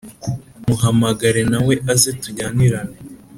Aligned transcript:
muhamagare 0.67 1.41
nawe 1.51 1.73
aze 1.91 2.11
tujyanirane” 2.21 2.97